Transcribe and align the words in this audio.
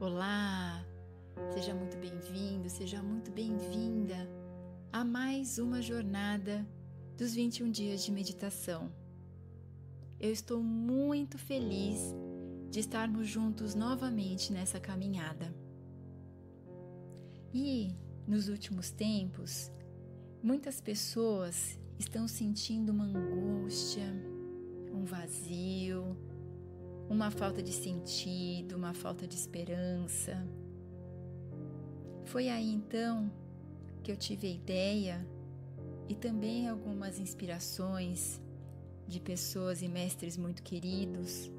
Olá, 0.00 0.86
seja 1.52 1.74
muito 1.74 1.96
bem-vindo, 1.96 2.70
seja 2.70 3.02
muito 3.02 3.32
bem-vinda 3.32 4.14
a 4.92 5.04
mais 5.04 5.58
uma 5.58 5.82
jornada 5.82 6.64
dos 7.16 7.34
21 7.34 7.68
dias 7.72 8.04
de 8.04 8.12
meditação. 8.12 8.92
Eu 10.20 10.30
estou 10.30 10.62
muito 10.62 11.36
feliz 11.36 12.14
de 12.70 12.78
estarmos 12.78 13.26
juntos 13.26 13.74
novamente 13.74 14.52
nessa 14.52 14.78
caminhada. 14.78 15.52
E 17.52 17.88
nos 18.24 18.48
últimos 18.48 18.92
tempos, 18.92 19.68
muitas 20.40 20.80
pessoas 20.80 21.76
estão 21.98 22.28
sentindo 22.28 22.90
uma 22.90 23.04
angústia, 23.04 24.14
um 24.94 25.04
vazio, 25.04 26.16
uma 27.08 27.30
falta 27.30 27.62
de 27.62 27.72
sentido, 27.72 28.76
uma 28.76 28.92
falta 28.92 29.26
de 29.26 29.34
esperança. 29.34 30.46
Foi 32.24 32.48
aí 32.48 32.70
então 32.70 33.30
que 34.02 34.12
eu 34.12 34.16
tive 34.16 34.46
a 34.46 34.50
ideia 34.50 35.26
e 36.08 36.14
também 36.14 36.68
algumas 36.68 37.18
inspirações 37.18 38.40
de 39.06 39.20
pessoas 39.20 39.82
e 39.82 39.88
mestres 39.88 40.36
muito 40.36 40.62
queridos 40.62 41.50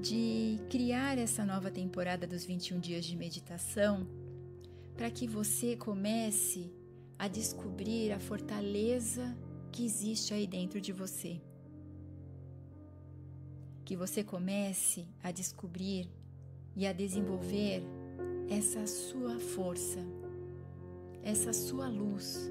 de 0.00 0.58
criar 0.70 1.18
essa 1.18 1.44
nova 1.44 1.70
temporada 1.70 2.26
dos 2.26 2.44
21 2.44 2.80
dias 2.80 3.04
de 3.04 3.16
meditação 3.16 4.06
para 4.94 5.10
que 5.10 5.26
você 5.26 5.76
comece 5.76 6.70
a 7.18 7.28
descobrir 7.28 8.12
a 8.12 8.18
fortaleza 8.18 9.36
que 9.72 9.84
existe 9.84 10.32
aí 10.32 10.46
dentro 10.46 10.80
de 10.80 10.92
você 10.92 11.40
que 13.90 13.96
você 13.96 14.22
comece 14.22 15.04
a 15.20 15.32
descobrir 15.32 16.08
e 16.76 16.86
a 16.86 16.92
desenvolver 16.92 17.82
essa 18.48 18.86
sua 18.86 19.40
força, 19.40 19.98
essa 21.24 21.52
sua 21.52 21.88
luz. 21.88 22.48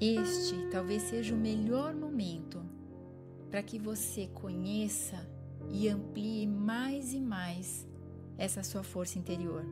Este 0.00 0.68
talvez 0.70 1.02
seja 1.02 1.34
o 1.34 1.36
melhor 1.36 1.96
momento 1.96 2.62
para 3.50 3.60
que 3.60 3.76
você 3.76 4.28
conheça 4.28 5.28
e 5.68 5.88
amplie 5.88 6.46
mais 6.46 7.12
e 7.12 7.20
mais 7.20 7.88
essa 8.38 8.62
sua 8.62 8.84
força 8.84 9.18
interior. 9.18 9.64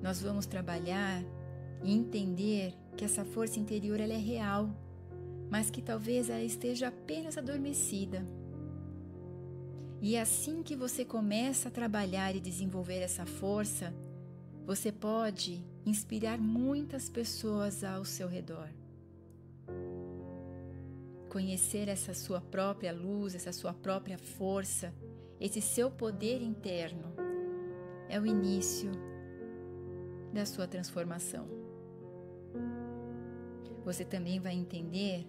Nós 0.00 0.22
vamos 0.22 0.46
trabalhar 0.46 1.22
e 1.82 1.92
entender 1.92 2.72
que 2.96 3.04
essa 3.04 3.22
força 3.22 3.60
interior 3.60 4.00
ela 4.00 4.14
é 4.14 4.18
real 4.18 4.74
mas 5.50 5.70
que 5.70 5.82
talvez 5.82 6.28
ela 6.28 6.42
esteja 6.42 6.88
apenas 6.88 7.38
adormecida. 7.38 8.26
E 10.00 10.16
assim 10.16 10.62
que 10.62 10.76
você 10.76 11.04
começa 11.04 11.68
a 11.68 11.72
trabalhar 11.72 12.34
e 12.36 12.40
desenvolver 12.40 12.98
essa 12.98 13.24
força, 13.24 13.94
você 14.66 14.92
pode 14.92 15.64
inspirar 15.86 16.38
muitas 16.38 17.08
pessoas 17.08 17.84
ao 17.84 18.04
seu 18.04 18.28
redor. 18.28 18.68
Conhecer 21.28 21.88
essa 21.88 22.14
sua 22.14 22.40
própria 22.40 22.92
luz, 22.92 23.34
essa 23.34 23.52
sua 23.52 23.72
própria 23.72 24.18
força, 24.18 24.94
esse 25.40 25.60
seu 25.60 25.90
poder 25.90 26.40
interno 26.42 27.12
é 28.08 28.20
o 28.20 28.26
início 28.26 28.90
da 30.32 30.46
sua 30.46 30.66
transformação. 30.66 31.48
Você 33.84 34.04
também 34.04 34.40
vai 34.40 34.54
entender 34.54 35.26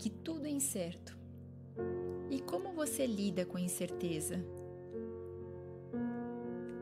que 0.00 0.08
tudo 0.08 0.46
é 0.46 0.50
incerto. 0.50 1.14
E 2.30 2.40
como 2.40 2.72
você 2.72 3.06
lida 3.06 3.44
com 3.44 3.58
a 3.58 3.60
incerteza? 3.60 4.42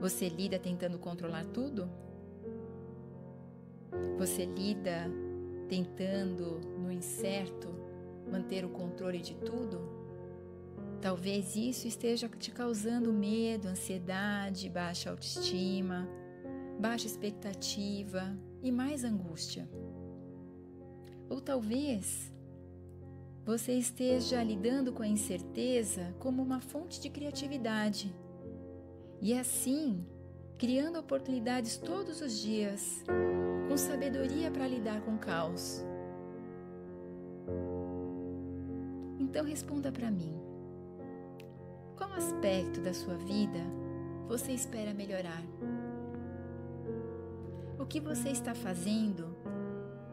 Você 0.01 0.29
lida 0.29 0.56
tentando 0.56 1.01
controlar 1.01 1.45
tudo? 1.47 1.91
Você 4.17 4.45
lida 4.45 5.11
tentando, 5.69 6.61
no 6.79 6.93
incerto, 6.93 7.67
manter 8.31 8.65
o 8.65 8.69
controle 8.69 9.19
de 9.19 9.35
tudo? 9.35 9.81
Talvez 11.00 11.56
isso 11.56 11.89
esteja 11.89 12.29
te 12.29 12.53
causando 12.53 13.12
medo, 13.12 13.67
ansiedade, 13.67 14.71
baixa 14.71 15.11
autoestima, 15.11 16.09
baixa 16.79 17.09
expectativa 17.09 18.39
e 18.62 18.71
mais 18.71 19.03
angústia. 19.03 19.69
Ou 21.29 21.41
talvez 21.41 22.33
você 23.48 23.72
esteja 23.72 24.42
lidando 24.42 24.92
com 24.92 25.03
a 25.03 25.09
incerteza 25.09 26.14
como 26.19 26.42
uma 26.42 26.60
fonte 26.60 27.00
de 27.00 27.09
criatividade. 27.09 28.14
E 29.22 29.32
assim, 29.32 30.04
criando 30.59 30.98
oportunidades 30.98 31.78
todos 31.78 32.20
os 32.20 32.38
dias, 32.38 33.03
com 33.66 33.75
sabedoria 33.75 34.50
para 34.50 34.69
lidar 34.69 35.00
com 35.00 35.14
o 35.14 35.19
caos. 35.19 35.82
Então 39.19 39.47
responda 39.47 39.91
para 39.91 40.10
mim. 40.10 40.38
Qual 41.97 42.12
aspecto 42.12 42.82
da 42.82 42.92
sua 42.92 43.16
vida 43.16 43.60
você 44.28 44.53
espera 44.53 44.92
melhorar? 44.92 45.42
O 47.78 47.87
que 47.87 47.98
você 47.98 48.28
está 48.28 48.54
fazendo 48.54 49.34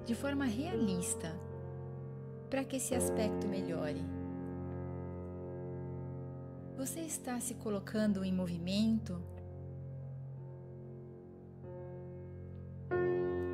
de 0.05 0.15
forma 0.15 0.45
realista 0.45 1.37
para 2.49 2.63
que 2.63 2.77
esse 2.77 2.93
aspecto 2.93 3.47
melhore. 3.47 4.01
Você 6.77 6.99
está 7.01 7.39
se 7.39 7.55
colocando 7.55 8.23
em 8.23 8.33
movimento? 8.33 9.21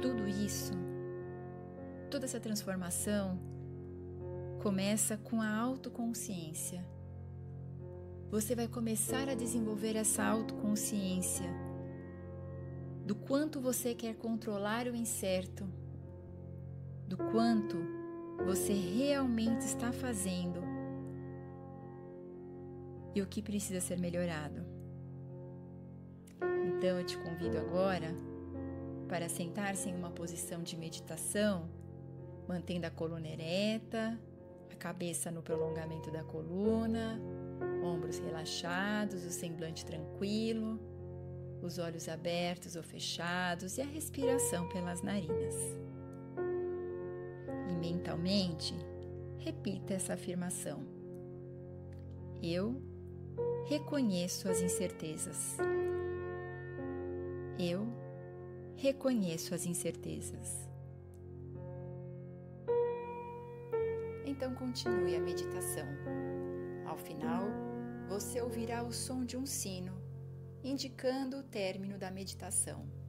Tudo 0.02 0.28
isso, 0.28 0.74
toda 2.09 2.25
essa 2.25 2.40
transformação 2.40 3.40
começa 4.62 5.18
com 5.18 5.41
a 5.41 5.56
autoconsciência. 5.56 6.85
Você 8.29 8.56
vai 8.56 8.68
começar 8.68 9.29
a 9.29 9.35
desenvolver 9.35 9.96
essa 9.96 10.23
autoconsciência 10.23 11.50
do 13.06 13.16
quanto 13.16 13.59
você 13.59 13.94
quer 13.94 14.16
controlar 14.16 14.88
o 14.88 14.96
incerto, 14.96 15.68
do 17.08 17.18
quanto 17.18 18.01
você 18.46 18.74
realmente 18.74 19.62
está 19.62 19.92
fazendo 19.92 20.62
e 23.14 23.22
o 23.22 23.28
que 23.28 23.42
precisa 23.42 23.81
ser 23.81 24.00
melhorado. 24.00 24.66
Então 26.66 26.97
eu 27.00 27.06
te 27.06 27.18
convido 27.18 27.58
agora 27.58 28.16
para 29.08 29.28
sentar-se 29.28 29.90
em 29.90 29.96
uma 29.96 30.09
posição 30.12 30.64
de 30.64 30.78
meditação, 30.78 31.70
mantendo 32.47 32.88
a 32.88 32.90
coluna 32.90 33.28
ereta, 33.28 34.18
a 34.72 34.75
cabeça 34.75 35.30
no 35.30 35.44
prolongamento 35.44 36.09
da 36.09 36.24
coluna, 36.24 37.20
ombros 37.84 38.20
relaxados, 38.20 39.25
o 39.25 39.31
semblante 39.31 39.86
tranquilo, 39.86 40.79
os 41.61 41.78
olhos 41.78 42.08
abertos 42.08 42.76
ou 42.76 42.84
fechados 42.84 43.78
e 43.78 43.82
a 43.82 43.85
respiração 43.85 44.67
pelas 44.70 45.02
narinas 45.02 45.56
mentalmente, 47.82 48.76
repita 49.40 49.96
essa 49.96 50.14
afirmação. 50.14 50.86
Eu 52.44 52.80
reconheço 53.66 54.48
as 54.48 54.62
incertezas. 54.62 55.58
Eu 57.58 57.88
reconheço 58.76 59.56
as 59.56 59.66
incertezas. 59.66 60.70
Então 64.26 64.54
continue 64.54 65.16
a 65.16 65.20
meditação. 65.20 65.88
Ao 66.86 66.98
final, 66.98 67.44
você 68.08 68.42
ouvirá 68.42 68.84
o 68.84 68.94
som 68.94 69.26
de 69.26 69.36
um 69.36 69.46
sino, 69.46 70.00
indicando 70.64 71.38
o 71.38 71.44
término 71.44 71.98
da 71.98 72.12
meditação. 72.12 73.01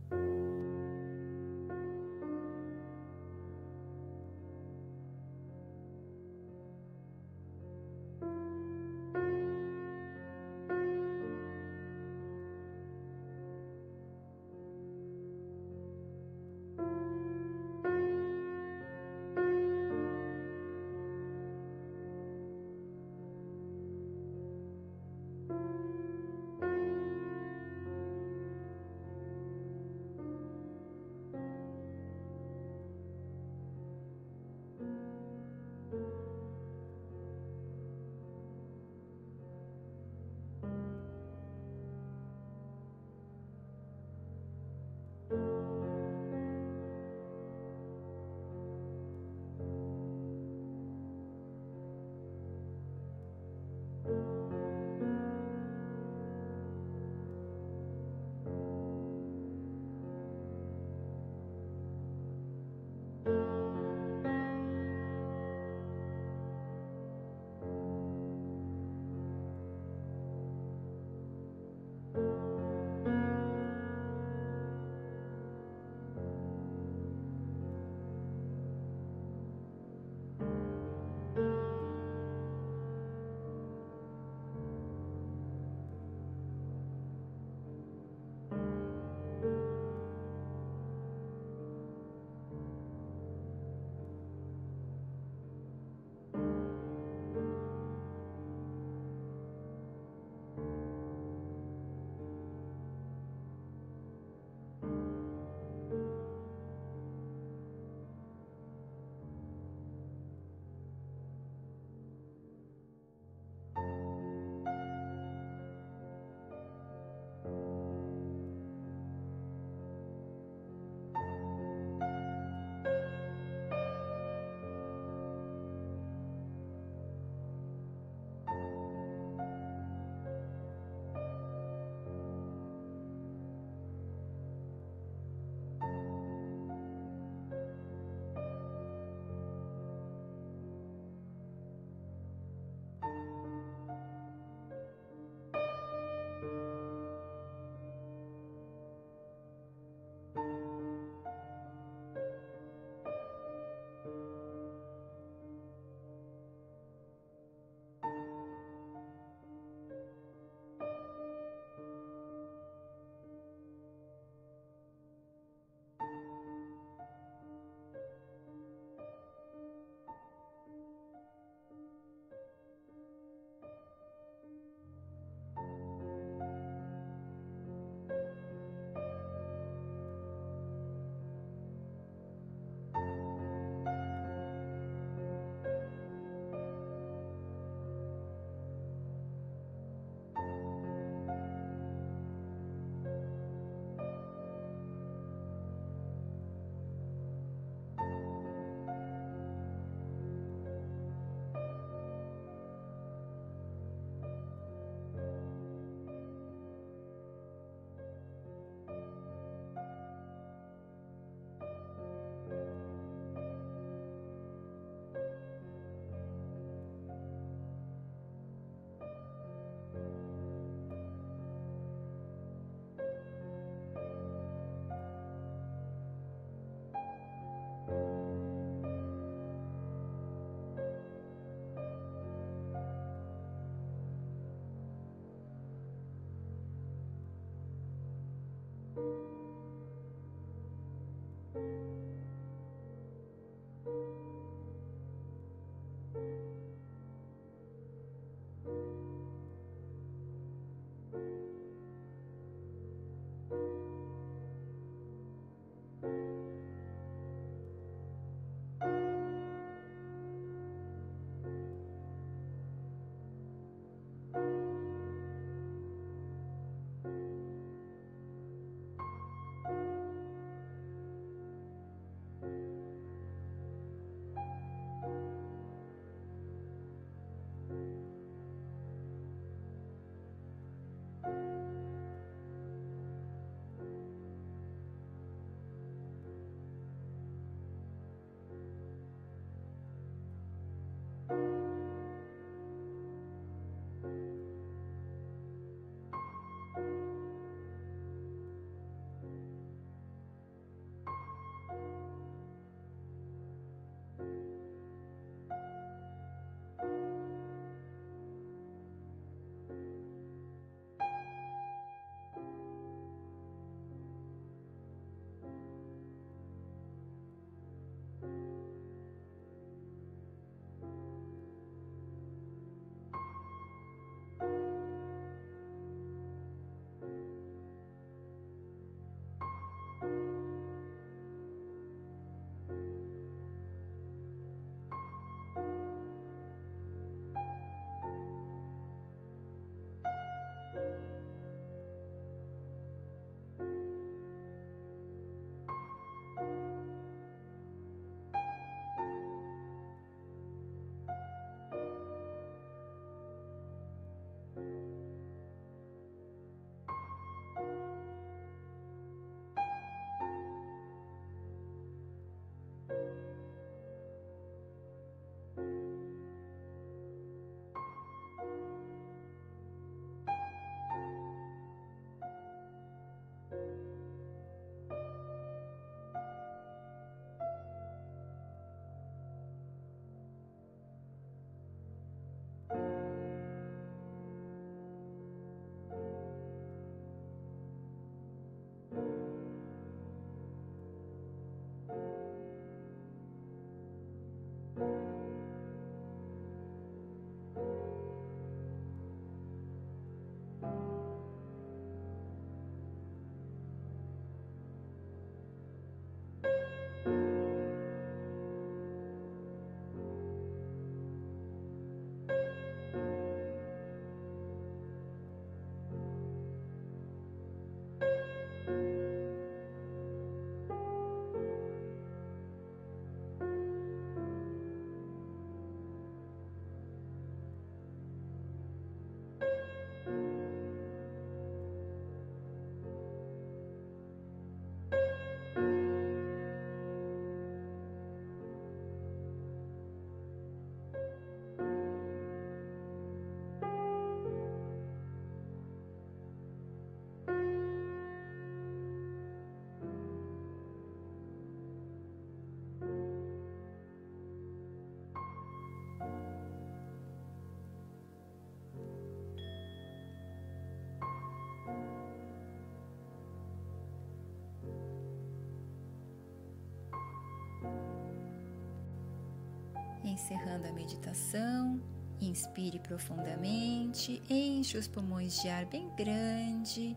Encerrando 470.04 470.66
a 470.66 470.73
meditação, 470.73 471.80
inspire 472.21 472.78
profundamente, 472.80 474.23
enche 474.28 474.76
os 474.76 474.88
pulmões 474.88 475.40
de 475.40 475.49
ar 475.49 475.64
bem 475.66 475.88
grande 475.97 476.97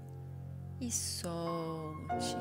e 0.81 0.91
solte. 0.91 2.35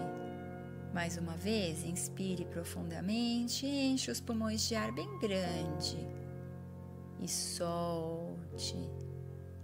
Mais 0.92 1.18
uma 1.18 1.36
vez, 1.36 1.84
inspire 1.84 2.44
profundamente, 2.46 3.66
enche 3.66 4.10
os 4.10 4.20
pulmões 4.20 4.62
de 4.66 4.74
ar 4.74 4.92
bem 4.92 5.18
grande 5.18 5.98
e 7.20 7.28
solte. 7.28 8.76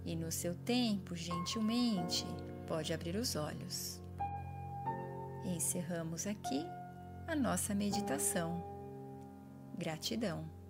E 0.05 0.15
no 0.15 0.31
seu 0.31 0.53
tempo, 0.53 1.15
gentilmente, 1.15 2.25
pode 2.67 2.93
abrir 2.93 3.15
os 3.15 3.35
olhos. 3.35 4.01
Encerramos 5.45 6.27
aqui 6.27 6.65
a 7.27 7.35
nossa 7.35 7.73
meditação. 7.73 8.63
Gratidão. 9.77 10.60